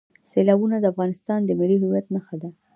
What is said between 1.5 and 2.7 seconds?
ملي هویت نښه ده.